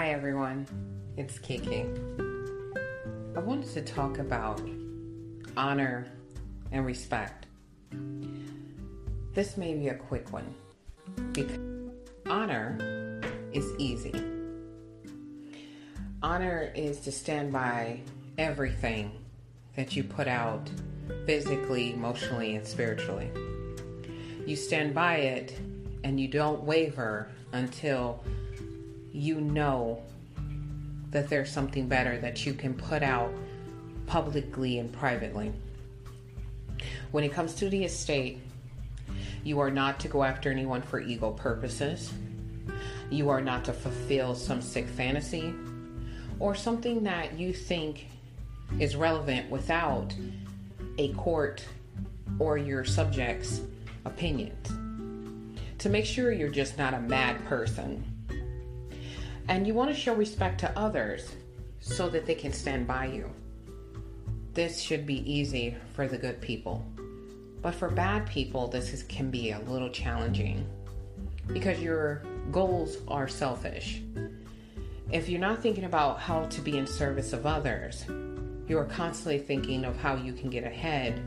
[0.00, 0.66] Hi everyone,
[1.18, 1.84] it's Kiki.
[3.36, 4.58] I wanted to talk about
[5.58, 6.06] honor
[6.72, 7.44] and respect.
[9.34, 10.54] This may be a quick one
[11.32, 11.58] because
[12.30, 13.20] honor
[13.52, 14.14] is easy.
[16.22, 18.00] Honor is to stand by
[18.38, 19.12] everything
[19.76, 20.70] that you put out
[21.26, 23.30] physically, emotionally, and spiritually.
[24.46, 25.58] You stand by it
[26.04, 28.24] and you don't waver until
[29.12, 30.02] you know
[31.10, 33.32] that there's something better that you can put out
[34.06, 35.52] publicly and privately.
[37.10, 38.40] When it comes to the estate,
[39.42, 42.12] you are not to go after anyone for ego purposes.
[43.10, 45.52] You are not to fulfill some sick fantasy
[46.38, 48.06] or something that you think
[48.78, 50.14] is relevant without
[50.98, 51.64] a court
[52.38, 53.60] or your subjects'
[54.04, 54.68] opinions.
[55.78, 58.04] To make sure you're just not a mad person
[59.50, 61.34] and you want to show respect to others
[61.80, 63.28] so that they can stand by you.
[64.54, 66.86] This should be easy for the good people.
[67.60, 70.64] But for bad people, this is, can be a little challenging
[71.48, 74.00] because your goals are selfish.
[75.10, 78.04] If you're not thinking about how to be in service of others,
[78.68, 81.20] you are constantly thinking of how you can get ahead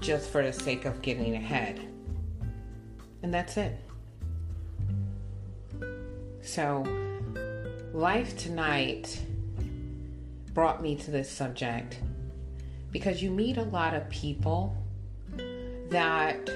[0.00, 1.80] just for the sake of getting ahead.
[3.22, 3.78] And that's it.
[6.42, 6.84] So,
[7.94, 9.20] Life tonight
[10.54, 11.98] brought me to this subject
[12.90, 14.74] because you meet a lot of people
[15.90, 16.48] that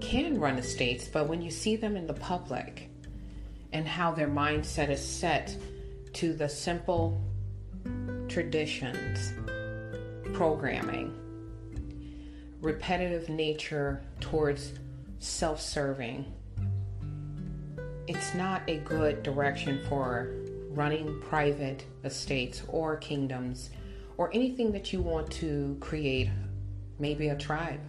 [0.00, 2.88] can run estates, but when you see them in the public
[3.74, 5.54] and how their mindset is set
[6.14, 7.20] to the simple
[8.26, 9.34] traditions,
[10.32, 11.12] programming,
[12.62, 14.72] repetitive nature towards
[15.18, 16.24] self serving,
[18.06, 20.32] it's not a good direction for
[20.78, 23.70] running private estates or kingdoms
[24.16, 26.30] or anything that you want to create,
[27.00, 27.80] maybe a tribe.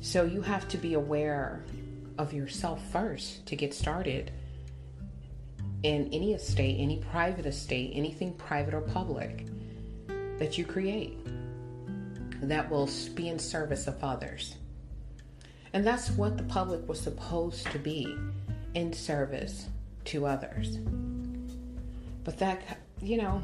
[0.00, 1.64] So you have to be aware
[2.18, 4.30] of yourself first to get started
[5.82, 9.46] in any estate, any private estate, anything private or public
[10.38, 11.18] that you create
[12.42, 14.54] that will be in service of others.
[15.72, 18.16] And that's what the public was supposed to be
[18.74, 19.66] in service
[20.06, 20.78] to others.
[22.24, 22.62] But that,
[23.00, 23.42] you know,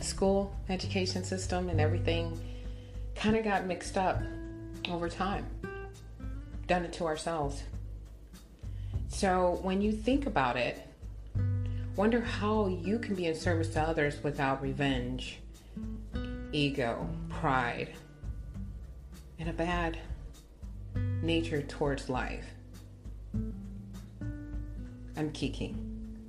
[0.00, 2.38] school education system and everything
[3.14, 4.20] kind of got mixed up
[4.90, 5.46] over time.
[6.66, 7.62] Done it to ourselves.
[9.08, 10.86] So when you think about it,
[11.94, 15.38] wonder how you can be in service to others without revenge,
[16.52, 17.90] ego, pride,
[19.38, 19.98] and a bad
[21.22, 22.44] nature towards life.
[25.16, 25.74] I'm Kiki.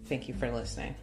[0.06, 0.96] Thank you for listening.